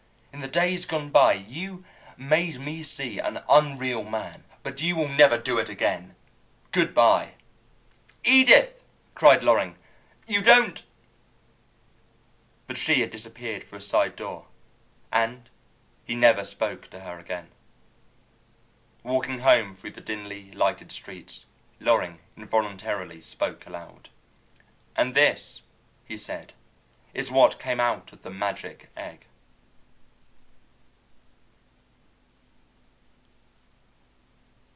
In 0.33 0.47
the 0.49 0.53
days 0.59 0.85
gone 0.87 1.11
by 1.11 1.33
you 1.33 1.85
made 2.17 2.59
me 2.59 2.81
see 2.81 3.19
an 3.19 3.43
unreal 3.47 4.03
man, 4.03 4.43
but 4.63 4.81
you 4.81 4.95
will 4.95 5.09
never 5.09 5.37
do 5.37 5.59
it 5.59 5.69
again! 5.69 6.15
Good 6.71 6.95
by." 6.95 7.33
"Edith," 8.23 8.81
cried 9.13 9.43
Loring, 9.43 9.75
"you 10.25 10.41
don't" 10.41 10.83
But 12.67 12.77
she 12.79 13.01
had 13.01 13.11
disappeared 13.11 13.65
through 13.65 13.79
a 13.79 13.81
side 13.81 14.15
door, 14.15 14.47
and 15.11 15.47
he 16.05 16.15
never 16.15 16.43
spoke 16.43 16.89
to 16.89 17.01
her 17.01 17.19
again. 17.19 17.51
Walking 19.03 19.39
home 19.39 19.75
through 19.75 19.91
the 19.91 20.01
dimly 20.01 20.49
lighted 20.53 20.91
streets, 20.91 21.45
Loring 21.79 22.17
involuntarily 22.35 23.21
spoke 23.21 23.67
aloud. 23.67 24.09
"And 24.95 25.13
this," 25.13 25.61
he 26.05 26.17
said, 26.17 26.53
"is 27.13 27.29
what 27.29 27.59
came 27.59 27.79
out 27.81 28.11
of 28.11 28.23
the 28.23 28.31
magic 28.31 28.89
egg!" 28.97 29.25